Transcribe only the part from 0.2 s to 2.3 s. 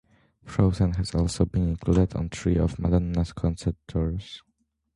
"Frozen" has also been included on